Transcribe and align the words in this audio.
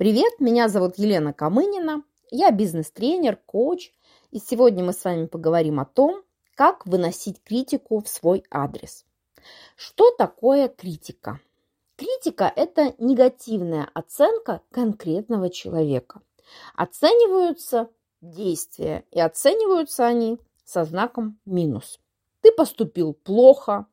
Привет, 0.00 0.40
меня 0.40 0.70
зовут 0.70 0.96
Елена 0.96 1.34
Камынина, 1.34 2.04
я 2.30 2.50
бизнес-тренер, 2.52 3.36
коуч, 3.36 3.90
и 4.30 4.38
сегодня 4.38 4.82
мы 4.82 4.94
с 4.94 5.04
вами 5.04 5.26
поговорим 5.26 5.78
о 5.78 5.84
том, 5.84 6.22
как 6.54 6.86
выносить 6.86 7.42
критику 7.44 8.00
в 8.00 8.08
свой 8.08 8.42
адрес. 8.50 9.04
Что 9.76 10.10
такое 10.12 10.68
критика? 10.68 11.38
Критика– 11.96 12.50
это 12.56 12.94
негативная 12.96 13.90
оценка 13.92 14.62
конкретного 14.70 15.50
человека. 15.50 16.22
Оцениваются 16.74 17.90
действия, 18.22 19.04
и 19.10 19.20
оцениваются 19.20 20.06
они 20.06 20.40
со 20.64 20.86
знаком 20.86 21.38
минус. 21.44 22.00
Ты 22.40 22.52
поступил 22.52 23.12
плохо, 23.12 23.84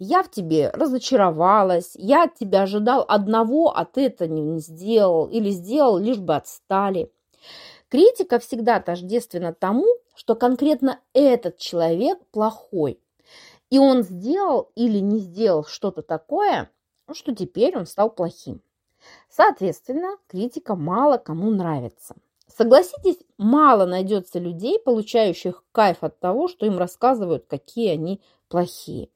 я 0.00 0.22
в 0.22 0.30
тебе 0.30 0.70
разочаровалась, 0.70 1.92
я 1.94 2.24
от 2.24 2.34
тебя 2.34 2.62
ожидал 2.62 3.04
одного, 3.06 3.76
а 3.76 3.84
ты 3.84 4.06
это 4.06 4.26
не 4.26 4.58
сделал 4.58 5.26
или 5.26 5.50
сделал, 5.50 5.98
лишь 5.98 6.18
бы 6.18 6.34
отстали. 6.34 7.12
Критика 7.88 8.38
всегда 8.38 8.80
тождественна 8.80 9.52
тому, 9.52 9.86
что 10.14 10.34
конкретно 10.34 11.00
этот 11.12 11.58
человек 11.58 12.18
плохой. 12.30 12.98
И 13.68 13.78
он 13.78 14.02
сделал 14.02 14.70
или 14.74 14.98
не 14.98 15.18
сделал 15.18 15.64
что-то 15.64 16.02
такое, 16.02 16.70
что 17.12 17.34
теперь 17.34 17.76
он 17.76 17.86
стал 17.86 18.10
плохим. 18.10 18.62
Соответственно, 19.28 20.16
критика 20.28 20.76
мало 20.76 21.18
кому 21.18 21.50
нравится. 21.50 22.16
Согласитесь, 22.48 23.18
мало 23.36 23.84
найдется 23.84 24.38
людей, 24.38 24.78
получающих 24.78 25.62
кайф 25.72 25.98
от 26.00 26.18
того, 26.20 26.48
что 26.48 26.64
им 26.64 26.78
рассказывают, 26.78 27.46
какие 27.46 27.90
они 27.90 28.22
плохие. 28.48 29.10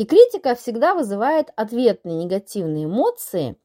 И 0.00 0.06
критика 0.06 0.54
всегда 0.54 0.94
вызывает 0.94 1.50
ответные 1.56 2.24
негативные 2.24 2.86
эмоции 2.86 3.56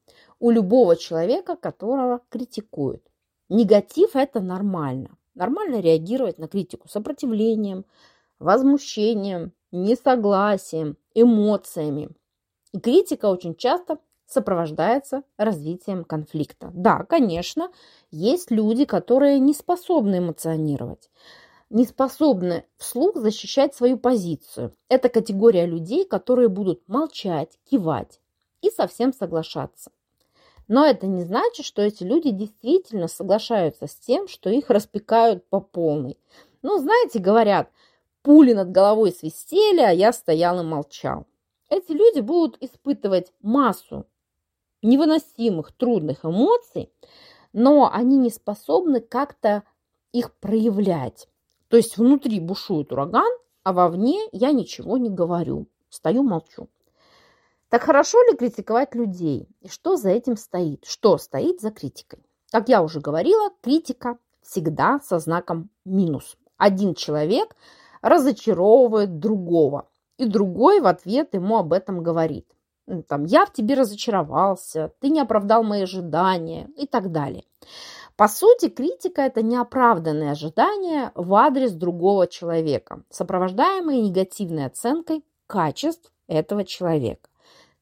у 0.42 0.52
любого 0.52 0.98
человека, 0.98 1.56
которого 1.56 2.20
критикуют. 2.28 3.02
Негатив– 3.48 4.10
это 4.18 4.42
нормально. 4.42 5.12
Нормально 5.34 5.80
реагировать 5.80 6.38
на 6.38 6.50
критику 6.50 6.90
сопротивлением, 6.90 7.86
возмущением, 8.38 9.54
несогласием, 9.72 10.98
эмоциями. 11.14 12.10
И 12.74 12.82
критика 12.82 13.28
очень 13.28 13.56
часто 13.56 14.00
сопровождается 14.26 15.24
развитием 15.38 16.04
конфликта. 16.04 16.70
Да, 16.74 17.06
конечно, 17.06 17.72
есть 18.12 18.52
люди, 18.52 18.84
которые 18.84 19.40
не 19.40 19.54
способны 19.54 20.18
эмоционировать 20.18 21.10
не 21.76 21.84
способны 21.84 22.64
вслух 22.78 23.18
защищать 23.18 23.76
свою 23.76 23.98
позицию. 23.98 24.74
Это 24.88 25.10
категория 25.10 25.66
людей, 25.66 26.06
которые 26.06 26.48
будут 26.48 26.88
молчать, 26.88 27.60
кивать 27.70 28.22
и 28.62 28.70
совсем 28.70 29.12
соглашаться. 29.12 29.92
Но 30.70 30.86
это 30.86 31.06
не 31.06 31.24
значит, 31.24 31.66
что 31.66 31.82
эти 31.82 32.04
люди 32.04 32.30
действительно 32.32 33.10
соглашаются 33.10 33.88
с 33.88 33.96
тем, 33.96 34.30
что 34.30 34.50
их 34.50 34.70
распекают 34.70 35.46
по 35.50 35.60
полной. 35.60 36.18
Ну, 36.62 36.78
знаете, 36.78 37.20
говорят, 37.20 37.70
пули 38.22 38.54
над 38.54 38.72
головой 38.72 39.12
свистели, 39.12 39.82
а 39.82 39.92
я 39.92 40.14
стоял 40.14 40.62
и 40.62 40.64
молчал. 40.64 41.28
Эти 41.70 41.92
люди 41.92 42.22
будут 42.22 42.56
испытывать 42.64 43.34
массу 43.42 44.06
невыносимых, 44.82 45.74
трудных 45.74 46.24
эмоций, 46.24 46.90
но 47.52 47.92
они 47.92 48.16
не 48.16 48.30
способны 48.30 49.02
как-то 49.02 49.64
их 50.14 50.34
проявлять. 50.36 51.28
То 51.68 51.78
есть 51.78 51.98
внутри 51.98 52.40
бушует 52.40 52.92
ураган, 52.92 53.32
а 53.64 53.74
вовне 53.74 54.28
я 54.32 54.52
ничего 54.52 54.98
не 54.98 55.10
говорю. 55.10 55.68
Стою, 55.90 56.24
молчу. 56.24 56.70
Так 57.70 57.84
хорошо 57.84 58.22
ли 58.24 58.38
критиковать 58.38 58.94
людей? 58.96 59.48
И 59.62 59.68
что 59.68 59.98
за 59.98 60.10
этим 60.10 60.38
стоит? 60.38 60.86
Что 60.86 61.18
стоит 61.18 61.62
за 61.62 61.72
критикой? 61.72 62.20
Как 62.52 62.70
я 62.70 62.84
уже 62.84 63.00
говорила, 63.00 63.50
критика 63.62 64.18
всегда 64.42 65.00
со 65.04 65.20
знаком 65.20 65.70
минус. 65.84 66.38
Один 66.58 66.94
человек 66.94 67.56
разочаровывает 68.02 69.20
другого, 69.20 69.90
и 70.18 70.26
другой 70.26 70.80
в 70.80 70.86
ответ 70.86 71.34
ему 71.34 71.58
об 71.58 71.74
этом 71.74 72.04
говорит. 72.04 72.48
Там, 73.08 73.26
я 73.26 73.46
в 73.48 73.52
тебе 73.52 73.74
разочаровался, 73.74 74.94
ты 75.00 75.10
не 75.10 75.20
оправдал 75.20 75.64
мои 75.64 75.82
ожидания 75.82 76.70
и 76.78 76.86
так 76.86 77.12
далее. 77.12 77.44
По 78.16 78.30
сути, 78.30 78.70
критика– 78.70 79.22
это 79.24 79.42
неоправданные 79.42 80.32
ожидания 80.32 81.12
в 81.16 81.34
адрес 81.34 81.74
другого 81.74 82.28
человека, 82.28 83.04
сопровождаемые 83.10 84.02
негативной 84.02 84.68
оценкой 84.68 85.26
качеств 85.48 86.14
этого 86.28 86.64
человека. 86.64 87.30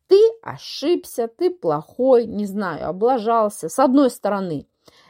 Ты 0.07 0.19
ошибся, 0.41 1.27
ты 1.27 1.51
плохой, 1.51 2.25
не 2.25 2.47
знаю, 2.47 2.89
облажался. 2.89 3.69
С 3.69 3.77
одной 3.77 4.09
стороны, 4.09 4.65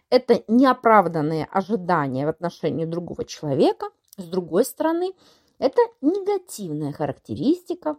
это 0.10 0.44
неоправданные 0.48 1.46
ожидания 1.46 2.26
в 2.26 2.30
отношении 2.30 2.86
другого 2.86 3.24
человека. 3.24 3.88
С 4.18 4.26
другой 4.26 4.66
стороны, 4.66 5.14
это 5.58 5.82
негативная 6.02 6.92
характеристика 6.92 7.96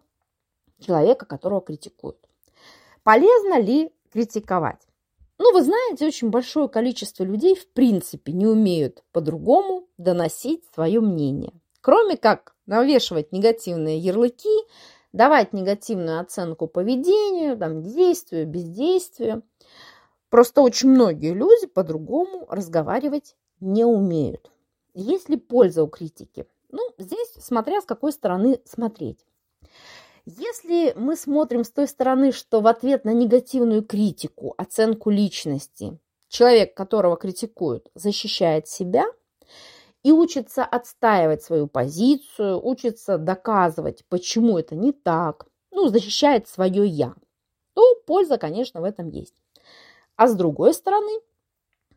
человека, 0.79 1.25
которого 1.25 1.63
критикуют. 1.63 2.19
Полезно 3.03 3.59
ли 3.59 3.93
критиковать? 4.13 4.84
Ну, 5.39 5.53
вы 5.53 5.63
знаете, 5.63 6.07
очень 6.07 6.31
большое 6.31 6.69
количество 6.69 7.25
людей 7.25 7.57
в 7.57 7.69
принципе 7.69 8.33
не 8.33 8.47
умеют 8.47 9.03
по-другому 9.13 9.89
доносить 9.99 10.65
свое 10.73 11.01
мнение. 11.01 11.53
Кроме 11.81 12.17
как 12.17 12.55
навешивать 12.67 13.33
негативные 13.33 13.99
ярлыки, 13.99 14.65
давать 15.13 15.53
негативную 15.53 16.21
оценку 16.21 16.67
поведению, 16.67 17.57
там, 17.57 17.83
действию, 17.83 18.47
бездействию. 18.47 19.43
Просто 20.29 20.61
очень 20.61 20.91
многие 20.91 21.33
люди 21.33 21.67
по-другому 21.67 22.47
разговаривать 22.49 23.37
не 23.61 23.85
умеют. 23.85 24.51
Есть 24.95 25.29
ли 25.29 25.37
польза 25.37 25.85
у 25.85 25.89
критики? 25.89 26.47
Ну, 26.71 26.81
здесь 26.99 27.33
смотря 27.39 27.81
с 27.81 27.85
какой 27.85 28.13
стороны 28.13 28.61
смотреть. 28.65 29.25
Если 30.27 30.95
мы 30.97 31.17
смотрим 31.17 31.65
с 31.65 31.71
той 31.71 31.87
стороны, 31.87 32.33
что 32.33 32.63
в 32.63 32.67
ответ 32.67 33.05
на 33.05 33.13
негативную 33.13 33.83
критику, 33.83 34.55
оценку 34.57 35.11
личности, 35.11 35.99
человек, 36.29 36.75
которого 36.75 37.19
критикуют, 37.19 37.91
защищает 37.95 38.67
себя 38.67 39.05
и 40.03 40.13
учится 40.13 40.65
отстаивать 40.65 41.43
свою 41.43 41.67
позицию, 41.67 42.59
учится 42.67 43.19
доказывать, 43.19 44.07
почему 44.09 44.59
это 44.59 44.75
не 44.75 44.93
так, 44.93 45.47
ну, 45.71 45.89
защищает 45.89 46.49
свое 46.49 46.87
«я», 46.87 47.15
то 47.75 47.95
польза, 48.07 48.39
конечно, 48.39 48.81
в 48.81 48.85
этом 48.85 49.09
есть. 49.09 49.35
А 50.17 50.27
с 50.27 50.35
другой 50.35 50.73
стороны, 50.73 51.21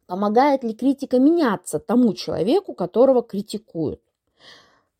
помогает 0.05 0.65
ли 0.65 0.73
критика 0.73 1.17
меняться 1.17 1.79
тому 1.79 2.13
человеку, 2.13 2.73
которого 2.73 3.23
критикуют? 3.23 4.01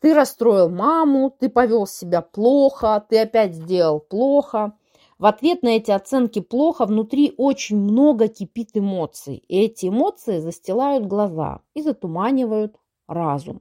Ты 0.00 0.14
расстроил 0.14 0.68
маму, 0.68 1.34
ты 1.38 1.48
повел 1.48 1.86
себя 1.86 2.22
плохо, 2.22 3.04
ты 3.08 3.18
опять 3.18 3.54
сделал 3.54 3.98
плохо. 3.98 4.76
В 5.18 5.26
ответ 5.26 5.62
на 5.62 5.70
эти 5.70 5.90
оценки 5.90 6.40
плохо 6.40 6.86
внутри 6.86 7.34
очень 7.36 7.76
много 7.76 8.28
кипит 8.28 8.70
эмоций. 8.74 9.42
И 9.48 9.58
эти 9.60 9.86
эмоции 9.86 10.38
застилают 10.38 11.06
глаза 11.06 11.60
и 11.74 11.82
затуманивают 11.82 12.76
разум. 13.08 13.60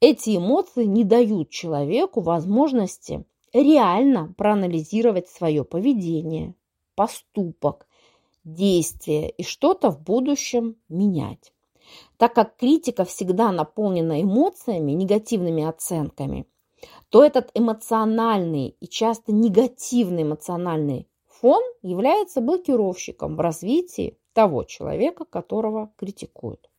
Эти 0.00 0.36
эмоции 0.36 0.84
не 0.84 1.04
дают 1.04 1.48
человеку 1.48 2.20
возможности 2.20 3.24
реально 3.54 4.34
проанализировать 4.36 5.28
свое 5.28 5.64
поведение, 5.64 6.54
поступок, 6.94 7.86
действие 8.44 9.30
и 9.30 9.42
что-то 9.42 9.90
в 9.90 10.02
будущем 10.02 10.76
менять. 10.88 11.52
Так 12.22 12.34
как 12.34 12.56
критика 12.56 13.04
всегда 13.04 13.50
наполнена 13.50 14.22
эмоциями, 14.22 14.92
негативными 14.92 15.64
оценками, 15.64 16.46
то 17.08 17.24
этот 17.24 17.50
эмоциональный 17.52 18.76
и 18.78 18.86
часто 18.86 19.32
негативный 19.32 20.22
эмоциональный 20.22 21.08
фон 21.26 21.64
является 21.82 22.40
блокировщиком 22.40 23.34
в 23.34 23.40
развитии 23.40 24.20
того 24.34 24.62
человека, 24.62 25.24
которого 25.24 25.90
критикуют. 25.96 26.70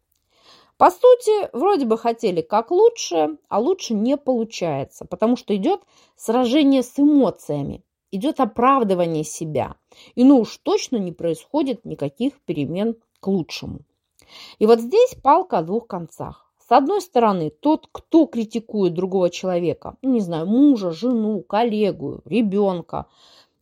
По 0.78 0.90
сути, 0.90 1.50
вроде 1.52 1.84
бы 1.84 1.98
хотели 1.98 2.40
как 2.40 2.72
лучше, 2.72 3.38
а 3.50 3.60
лучше 3.60 3.96
не 3.96 4.16
получается, 4.16 5.04
потому 5.04 5.36
что 5.36 5.54
идет 5.58 5.82
сражение 6.16 6.84
с 6.84 6.98
эмоциями, 6.98 7.84
идет 8.12 8.40
оправдывание 8.40 9.26
себя. 9.26 9.76
И 10.16 10.24
ну 10.24 10.40
уж 10.40 10.56
точно 10.60 10.96
не 10.96 11.12
происходит 11.12 11.84
никаких 11.84 12.40
перемен 12.46 12.96
к 13.20 13.28
лучшему. 13.28 13.82
И 14.60 14.66
вот 14.66 14.80
здесь 14.80 15.16
палка 15.22 15.60
о 15.60 15.64
двух 15.64 15.88
концах. 15.88 16.52
С 16.66 16.72
одной 16.72 17.02
стороны, 17.02 17.50
тот, 17.50 17.90
кто 17.92 18.26
критикует 18.26 18.94
другого 18.94 19.30
человека, 19.30 19.98
ну, 20.02 20.12
не 20.12 20.22
знаю, 20.22 20.48
мужа, 20.48 20.92
жену, 20.92 21.42
коллегу, 21.42 22.22
ребенка, 22.26 23.08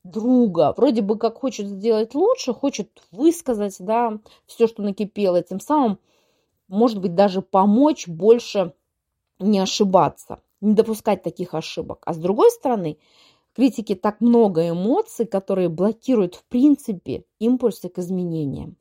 друга, 0.03 0.73
вроде 0.77 1.01
бы 1.01 1.17
как 1.17 1.37
хочет 1.39 1.67
сделать 1.67 2.13
лучше, 2.13 2.53
хочет 2.53 2.89
высказать, 3.11 3.75
да, 3.79 4.19
все, 4.45 4.67
что 4.67 4.83
накипело, 4.83 5.41
тем 5.41 5.59
самым, 5.59 5.99
может 6.67 6.99
быть, 6.99 7.15
даже 7.15 7.41
помочь 7.41 8.07
больше 8.07 8.73
не 9.39 9.59
ошибаться, 9.59 10.41
не 10.61 10.73
допускать 10.73 11.23
таких 11.23 11.53
ошибок. 11.53 12.03
А 12.05 12.13
с 12.13 12.17
другой 12.17 12.51
стороны, 12.51 12.97
критики 13.55 13.95
так 13.95 14.21
много 14.21 14.69
эмоций, 14.69 15.25
которые 15.25 15.69
блокируют, 15.69 16.35
в 16.35 16.43
принципе, 16.45 17.25
импульсы 17.39 17.89
к 17.89 17.97
изменениям. 17.97 18.77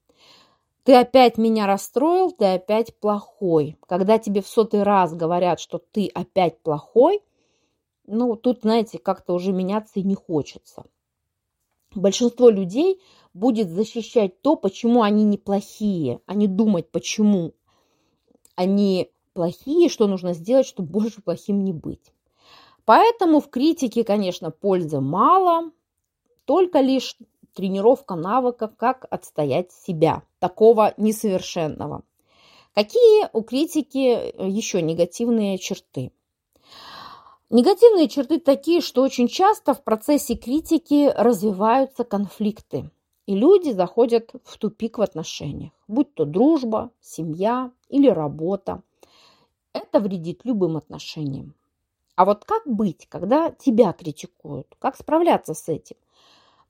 Ты 0.90 0.96
опять 0.96 1.38
меня 1.38 1.68
расстроил, 1.68 2.32
ты 2.32 2.46
опять 2.46 2.98
плохой. 2.98 3.78
Когда 3.86 4.18
тебе 4.18 4.42
в 4.42 4.48
сотый 4.48 4.82
раз 4.82 5.14
говорят, 5.14 5.60
что 5.60 5.78
ты 5.78 6.08
опять 6.08 6.60
плохой, 6.62 7.22
ну, 8.08 8.34
тут, 8.34 8.62
знаете, 8.62 8.98
как-то 8.98 9.34
уже 9.34 9.52
меняться 9.52 10.00
и 10.00 10.02
не 10.02 10.16
хочется. 10.16 10.82
Большинство 11.94 12.50
людей 12.50 13.00
будет 13.34 13.70
защищать 13.70 14.42
то, 14.42 14.56
почему 14.56 15.02
они 15.02 15.22
неплохие, 15.22 16.22
а 16.26 16.34
не 16.34 16.48
думать, 16.48 16.90
почему 16.90 17.54
они 18.56 19.12
плохие, 19.32 19.88
что 19.90 20.08
нужно 20.08 20.32
сделать, 20.32 20.66
чтобы 20.66 20.88
больше 20.88 21.22
плохим 21.22 21.62
не 21.62 21.72
быть. 21.72 22.12
Поэтому 22.84 23.38
в 23.40 23.48
критике, 23.48 24.02
конечно, 24.02 24.50
пользы 24.50 24.98
мало, 24.98 25.70
только 26.46 26.80
лишь 26.80 27.16
тренировка 27.54 28.14
навыка, 28.14 28.68
как 28.68 29.06
отстоять 29.10 29.72
себя, 29.72 30.22
такого 30.38 30.94
несовершенного. 30.96 32.02
Какие 32.74 33.28
у 33.32 33.42
критики 33.42 34.32
еще 34.48 34.80
негативные 34.80 35.58
черты? 35.58 36.12
Негативные 37.50 38.08
черты 38.08 38.38
такие, 38.38 38.80
что 38.80 39.02
очень 39.02 39.26
часто 39.26 39.74
в 39.74 39.82
процессе 39.82 40.36
критики 40.36 41.12
развиваются 41.16 42.04
конфликты, 42.04 42.90
и 43.26 43.34
люди 43.34 43.70
заходят 43.70 44.30
в 44.44 44.56
тупик 44.56 44.98
в 44.98 45.02
отношениях, 45.02 45.72
будь 45.88 46.14
то 46.14 46.24
дружба, 46.24 46.90
семья 47.00 47.72
или 47.88 48.08
работа. 48.08 48.82
Это 49.72 49.98
вредит 49.98 50.42
любым 50.44 50.76
отношениям. 50.76 51.54
А 52.14 52.24
вот 52.24 52.44
как 52.44 52.66
быть, 52.66 53.06
когда 53.08 53.50
тебя 53.50 53.92
критикуют? 53.92 54.66
Как 54.78 54.96
справляться 54.96 55.54
с 55.54 55.68
этим? 55.68 55.96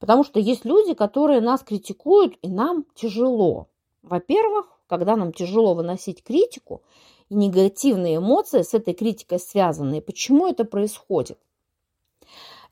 Потому 0.00 0.24
что 0.24 0.40
есть 0.40 0.64
люди, 0.64 0.94
которые 0.94 1.40
нас 1.40 1.62
критикуют, 1.62 2.36
и 2.42 2.48
нам 2.48 2.84
тяжело. 2.94 3.68
Во-первых, 4.02 4.66
когда 4.88 5.14
нам 5.14 5.32
тяжело 5.32 5.74
выносить 5.74 6.24
критику, 6.24 6.82
и 7.28 7.34
негативные 7.34 8.16
эмоции 8.16 8.62
с 8.62 8.74
этой 8.74 8.92
критикой 8.92 9.38
связаны. 9.38 10.00
почему 10.00 10.48
это 10.48 10.64
происходит? 10.64 11.38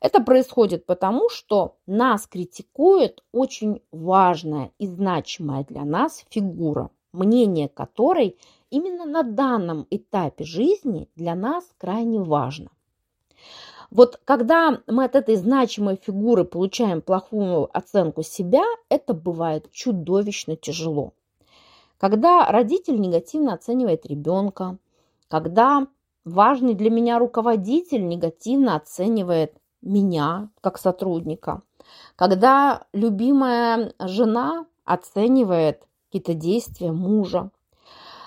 Это 0.01 0.21
происходит 0.21 0.85
потому, 0.85 1.29
что 1.29 1.75
нас 1.85 2.27
критикует 2.27 3.23
очень 3.31 3.81
важная 3.91 4.71
и 4.79 4.87
значимая 4.87 5.65
для 5.65 5.85
нас 5.85 6.25
фигура, 6.29 6.89
мнение 7.13 7.69
которой 7.69 8.37
именно 8.69 9.05
на 9.05 9.23
данном 9.23 9.87
этапе 9.89 10.43
жизни 10.43 11.09
для 11.15 11.35
нас 11.35 11.65
крайне 11.77 12.19
важно. 12.19 12.69
Вот 13.91 14.19
когда 14.23 14.81
мы 14.87 15.05
от 15.05 15.15
этой 15.15 15.35
значимой 15.35 15.95
фигуры 15.95 16.45
получаем 16.45 17.01
плохую 17.01 17.69
оценку 17.75 18.21
себя, 18.21 18.63
это 18.87 19.13
бывает 19.13 19.71
чудовищно 19.71 20.55
тяжело. 20.55 21.13
Когда 21.97 22.45
родитель 22.45 22.99
негативно 22.99 23.53
оценивает 23.53 24.05
ребенка, 24.05 24.77
когда 25.27 25.87
важный 26.23 26.75
для 26.75 26.89
меня 26.89 27.19
руководитель 27.19 28.07
негативно 28.07 28.75
оценивает 28.75 29.53
меня 29.81 30.49
как 30.61 30.77
сотрудника, 30.77 31.61
когда 32.15 32.85
любимая 32.93 33.93
жена 33.99 34.65
оценивает 34.85 35.83
какие-то 36.07 36.33
действия 36.33 36.91
мужа. 36.91 37.51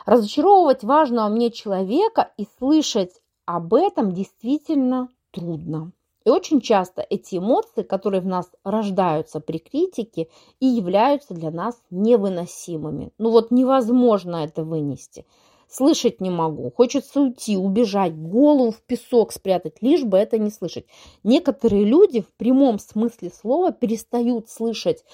Разочаровывать 0.07 0.83
важного 0.83 1.29
мне 1.29 1.51
человека 1.51 2.33
и 2.37 2.47
слышать 2.59 3.21
об 3.45 3.75
этом 3.75 4.13
действительно 4.13 5.09
трудно. 5.33 5.93
И 6.25 6.31
очень 6.31 6.61
часто 6.61 7.05
эти 7.09 7.37
эмоции, 7.37 7.83
которые 7.83 8.21
в 8.21 8.27
нас 8.27 8.51
рождаются 8.63 9.41
при 9.41 9.59
критике, 9.59 10.29
и 10.61 10.67
являются 10.67 11.35
для 11.35 11.51
нас 11.51 11.83
невыносимыми. 11.91 13.11
Ну 13.19 13.31
вот 13.31 13.51
невозможно 13.51 14.37
это 14.37 14.63
вынести. 14.63 15.27
Слышать 15.69 16.21
не 16.21 16.31
могу. 16.31 16.71
Хочется 16.71 17.23
уйти, 17.23 17.57
убежать, 17.57 18.15
голову 18.15 18.71
в 18.73 18.83
песок 18.83 19.33
спрятать, 19.33 19.81
лишь 19.81 20.05
бы 20.05 20.19
это 20.19 20.39
не 20.39 20.51
слышать. 20.51 20.87
Некоторые 21.25 21.85
люди 21.85 22.21
в 22.21 22.31
прямом 22.37 22.79
смысле 22.79 23.31
слова 23.31 23.73
перестают 23.73 24.51
слышать 24.51 25.05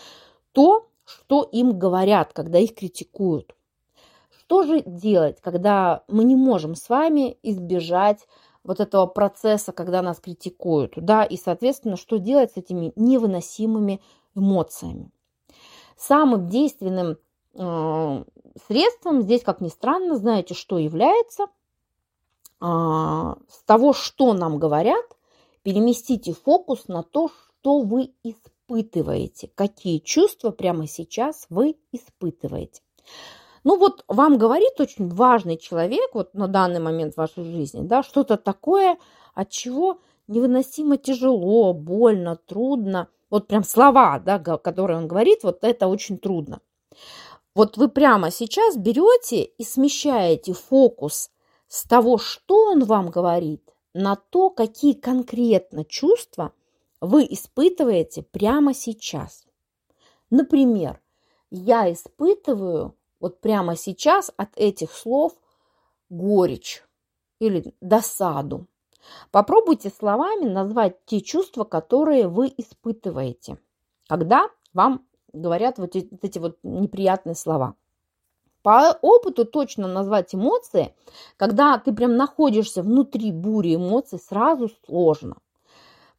то, 0.52 0.88
что 1.04 1.42
им 1.42 1.78
говорят, 1.78 2.32
когда 2.32 2.58
их 2.58 2.74
критикуют. 2.74 3.54
Что 4.40 4.64
же 4.64 4.82
делать, 4.84 5.40
когда 5.40 6.02
мы 6.08 6.24
не 6.24 6.34
можем 6.34 6.74
с 6.74 6.88
вами 6.88 7.38
избежать 7.42 8.26
вот 8.68 8.80
этого 8.80 9.06
процесса, 9.06 9.72
когда 9.72 10.02
нас 10.02 10.20
критикуют, 10.20 10.92
да, 10.96 11.24
и, 11.24 11.38
соответственно, 11.38 11.96
что 11.96 12.18
делать 12.18 12.52
с 12.52 12.58
этими 12.58 12.92
невыносимыми 12.96 14.02
эмоциями. 14.36 15.10
Самым 15.96 16.50
действенным 16.50 17.16
э, 17.54 18.24
средством 18.68 19.22
здесь, 19.22 19.42
как 19.42 19.62
ни 19.62 19.68
странно, 19.68 20.16
знаете, 20.16 20.52
что 20.52 20.76
является? 20.78 21.46
Э, 22.60 23.36
с 23.48 23.62
того, 23.64 23.94
что 23.94 24.34
нам 24.34 24.58
говорят, 24.58 25.06
переместите 25.62 26.34
фокус 26.34 26.88
на 26.88 27.02
то, 27.02 27.30
что 27.30 27.80
вы 27.80 28.12
испытываете, 28.22 29.50
какие 29.54 29.98
чувства 29.98 30.50
прямо 30.50 30.86
сейчас 30.86 31.46
вы 31.48 31.78
испытываете. 31.90 32.82
Ну 33.68 33.76
вот 33.76 34.02
вам 34.08 34.38
говорит 34.38 34.80
очень 34.80 35.10
важный 35.10 35.58
человек 35.58 36.14
вот 36.14 36.32
на 36.32 36.48
данный 36.48 36.80
момент 36.80 37.12
в 37.12 37.18
вашей 37.18 37.44
жизни, 37.44 37.82
да, 37.82 38.02
что-то 38.02 38.38
такое, 38.38 38.96
от 39.34 39.50
чего 39.50 40.00
невыносимо 40.26 40.96
тяжело, 40.96 41.74
больно, 41.74 42.36
трудно. 42.36 43.08
Вот 43.28 43.46
прям 43.46 43.64
слова, 43.64 44.20
да, 44.20 44.38
которые 44.38 44.96
он 44.96 45.06
говорит, 45.06 45.40
вот 45.42 45.64
это 45.64 45.86
очень 45.86 46.16
трудно. 46.16 46.62
Вот 47.54 47.76
вы 47.76 47.88
прямо 47.88 48.30
сейчас 48.30 48.74
берете 48.74 49.42
и 49.42 49.62
смещаете 49.64 50.54
фокус 50.54 51.30
с 51.66 51.84
того, 51.84 52.16
что 52.16 52.70
он 52.70 52.84
вам 52.84 53.10
говорит, 53.10 53.74
на 53.92 54.16
то, 54.16 54.48
какие 54.48 54.94
конкретно 54.94 55.84
чувства 55.84 56.54
вы 57.02 57.26
испытываете 57.28 58.22
прямо 58.22 58.72
сейчас. 58.72 59.44
Например, 60.30 61.02
я 61.50 61.92
испытываю 61.92 62.94
вот 63.20 63.40
прямо 63.40 63.76
сейчас 63.76 64.32
от 64.36 64.50
этих 64.56 64.92
слов 64.92 65.32
горечь 66.10 66.84
или 67.38 67.74
досаду. 67.80 68.66
Попробуйте 69.30 69.90
словами 69.90 70.44
назвать 70.44 71.04
те 71.06 71.20
чувства, 71.20 71.64
которые 71.64 72.28
вы 72.28 72.52
испытываете, 72.56 73.58
когда 74.06 74.50
вам 74.72 75.06
говорят 75.32 75.78
вот 75.78 75.96
эти 75.96 76.38
вот 76.38 76.58
неприятные 76.62 77.34
слова. 77.34 77.74
По 78.62 78.98
опыту 79.00 79.44
точно 79.44 79.86
назвать 79.86 80.34
эмоции, 80.34 80.94
когда 81.36 81.78
ты 81.78 81.92
прям 81.92 82.16
находишься 82.16 82.82
внутри 82.82 83.32
бури 83.32 83.76
эмоций, 83.76 84.18
сразу 84.18 84.68
сложно. 84.84 85.36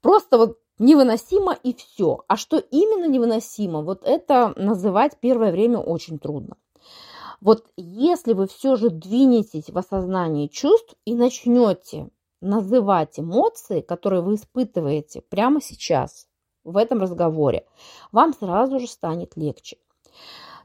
Просто 0.01 0.38
вот 0.38 0.57
невыносимо 0.79 1.53
и 1.53 1.73
все. 1.73 2.23
А 2.27 2.38
что 2.38 2.57
именно 2.57 3.05
невыносимо, 3.05 3.81
вот 3.81 4.03
это 4.03 4.53
называть 4.55 5.17
первое 5.19 5.51
время 5.51 5.79
очень 5.79 6.17
трудно. 6.17 6.55
Вот 7.41 7.65
если 7.77 8.34
вы 8.34 8.48
все 8.48 8.75
же 8.75 8.89
двинетесь 8.89 9.69
в 9.69 9.77
осознание 9.77 10.50
чувств 10.50 10.96
и 11.05 11.15
начнете 11.15 12.10
называть 12.41 13.19
эмоции, 13.19 13.81
которые 13.81 14.22
вы 14.22 14.36
испытываете 14.36 15.22
прямо 15.22 15.62
сейчас 15.62 16.27
в 16.63 16.77
этом 16.77 17.01
разговоре, 17.01 17.65
вам 18.12 18.34
сразу 18.34 18.79
же 18.79 18.88
станет 18.88 19.36
легче. 19.36 19.77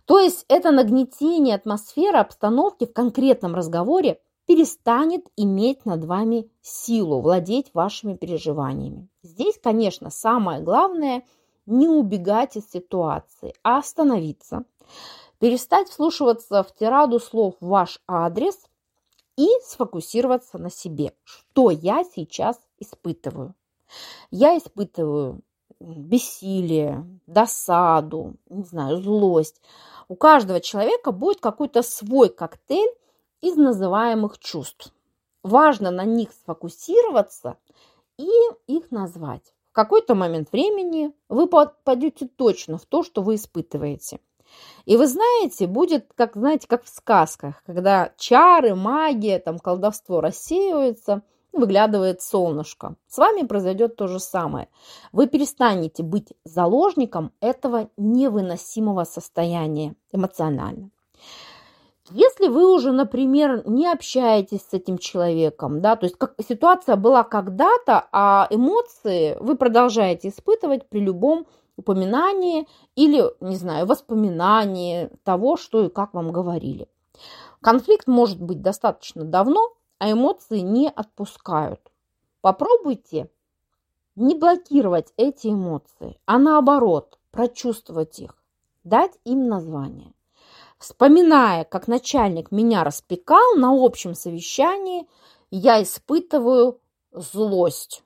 То 0.04 0.18
есть 0.18 0.44
это 0.48 0.70
нагнетение 0.70 1.54
атмосферы, 1.54 2.18
обстановки 2.18 2.84
в 2.86 2.92
конкретном 2.92 3.54
разговоре 3.54 4.20
перестанет 4.46 5.26
иметь 5.36 5.86
над 5.86 6.04
вами 6.04 6.50
силу, 6.60 7.20
владеть 7.20 7.70
вашими 7.72 8.14
переживаниями. 8.14 9.08
Здесь, 9.22 9.58
конечно, 9.62 10.10
самое 10.10 10.60
главное 10.60 11.24
не 11.64 11.88
убегать 11.88 12.56
из 12.56 12.70
ситуации, 12.70 13.54
а 13.62 13.78
остановиться, 13.78 14.64
перестать 15.44 15.90
вслушиваться 15.90 16.62
в 16.62 16.74
тираду 16.74 17.20
слов 17.20 17.56
в 17.60 17.66
ваш 17.66 18.00
адрес 18.08 18.58
и 19.36 19.46
сфокусироваться 19.62 20.56
на 20.56 20.70
себе. 20.70 21.12
Что 21.22 21.68
я 21.70 22.02
сейчас 22.02 22.58
испытываю? 22.78 23.54
Я 24.30 24.56
испытываю 24.56 25.42
бессилие, 25.80 27.04
досаду, 27.26 28.36
не 28.48 28.64
знаю, 28.64 29.02
злость. 29.02 29.60
У 30.08 30.16
каждого 30.16 30.62
человека 30.62 31.12
будет 31.12 31.40
какой-то 31.40 31.82
свой 31.82 32.30
коктейль 32.30 32.94
из 33.42 33.54
называемых 33.54 34.38
чувств. 34.38 34.94
Важно 35.42 35.90
на 35.90 36.04
них 36.04 36.32
сфокусироваться 36.32 37.58
и 38.16 38.30
их 38.66 38.90
назвать. 38.90 39.52
В 39.72 39.74
какой-то 39.74 40.14
момент 40.14 40.52
времени 40.52 41.12
вы 41.28 41.46
попадете 41.48 42.28
точно 42.28 42.78
в 42.78 42.86
то, 42.86 43.02
что 43.02 43.20
вы 43.20 43.34
испытываете– 43.34 44.20
и 44.84 44.96
вы 44.96 45.06
знаете, 45.06 45.66
будет, 45.66 46.12
как, 46.14 46.34
знаете, 46.34 46.66
как 46.68 46.84
в 46.84 46.88
сказках, 46.88 47.62
когда 47.64 48.12
чары, 48.16 48.74
магия, 48.74 49.38
там, 49.38 49.58
колдовство 49.58 50.20
рассеиваются, 50.20 51.22
выглядывает 51.52 52.20
солнышко. 52.20 52.96
С 53.08 53.16
вами 53.16 53.46
произойдет 53.46 53.96
то 53.96 54.08
же 54.08 54.18
самое. 54.18 54.68
Вы 55.12 55.26
перестанете 55.26 56.02
быть 56.02 56.32
заложником 56.44 57.32
этого 57.40 57.88
невыносимого 57.96 59.04
состояния 59.04 59.94
эмоционально. 60.12 60.90
Если 62.10 62.48
вы 62.48 62.70
уже, 62.70 62.92
например, 62.92 63.62
не 63.66 63.90
общаетесь 63.90 64.60
с 64.60 64.74
этим 64.74 64.98
человеком, 64.98 65.80
да, 65.80 65.96
то 65.96 66.04
есть 66.04 66.18
как, 66.18 66.34
ситуация 66.46 66.96
была 66.96 67.22
когда-то, 67.22 68.06
а 68.12 68.46
эмоции 68.50 69.38
вы 69.40 69.56
продолжаете 69.56 70.28
испытывать 70.28 70.86
при 70.86 71.00
любом 71.00 71.46
упоминании 71.76 72.68
или, 72.96 73.24
не 73.40 73.56
знаю, 73.56 73.86
воспоминании 73.86 75.10
того, 75.24 75.56
что 75.56 75.84
и 75.84 75.88
как 75.88 76.14
вам 76.14 76.32
говорили. 76.32 76.88
Конфликт 77.60 78.06
может 78.06 78.40
быть 78.40 78.62
достаточно 78.62 79.24
давно, 79.24 79.72
а 79.98 80.10
эмоции 80.10 80.58
не 80.58 80.88
отпускают. 80.88 81.80
Попробуйте 82.40 83.30
не 84.16 84.34
блокировать 84.34 85.12
эти 85.16 85.48
эмоции, 85.48 86.18
а 86.26 86.38
наоборот, 86.38 87.18
прочувствовать 87.30 88.18
их, 88.18 88.36
дать 88.84 89.12
им 89.24 89.48
название. 89.48 90.12
Вспоминая, 90.78 91.64
как 91.64 91.88
начальник 91.88 92.50
меня 92.50 92.84
распекал 92.84 93.54
на 93.56 93.72
общем 93.72 94.14
совещании, 94.14 95.08
я 95.50 95.82
испытываю 95.82 96.80
злость. 97.12 98.02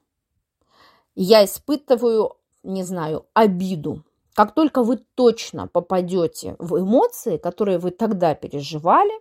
Я 1.15 1.45
испытываю, 1.45 2.37
не 2.63 2.83
знаю, 2.83 3.27
обиду. 3.35 4.05
Как 4.35 4.55
только 4.55 4.83
вы 4.83 4.99
точно 5.15 5.67
попадете 5.67 6.55
в 6.59 6.79
эмоции, 6.79 7.39
которые 7.39 7.79
вы 7.79 7.91
тогда 7.91 8.35
переживали, 8.35 9.13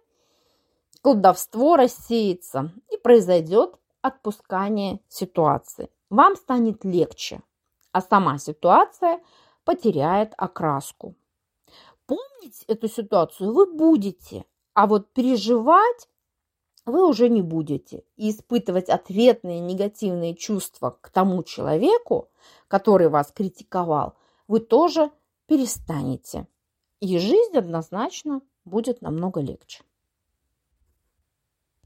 колдовство 1.02 1.76
рассеется 1.76 2.72
и 2.92 2.98
произойдет 2.98 3.80
отпускание 4.02 5.00
ситуации. 5.08 5.90
Вам 6.10 6.36
станет 6.36 6.86
легче, 6.86 7.42
а 7.92 8.02
сама 8.02 8.38
ситуация 8.38 9.20
потеряет 9.64 10.34
окраску. 10.38 11.16
Помнить 12.06 12.64
эту 12.68 12.88
ситуацию 12.88 13.54
вы 13.54 13.66
будете, 13.66 14.46
а 14.74 14.88
вот 14.88 15.12
переживать 15.14 16.08
вы 16.88 17.08
уже 17.08 17.30
не 17.30 17.42
будете. 17.42 18.04
Испытывать 18.16 18.90
ответные 18.90 19.60
негативные 19.60 20.36
чувства 20.36 20.98
к 21.02 21.10
тому 21.10 21.44
человеку, 21.44 22.30
который 22.68 23.10
вас 23.10 23.32
критиковал, 23.32 24.16
вы 24.48 24.62
тоже 24.62 25.12
перестанете. 25.48 26.48
И 27.00 27.20
жизнь 27.20 27.56
однозначно 27.56 28.42
будет 28.66 29.02
намного 29.02 29.42
легче. 29.42 29.84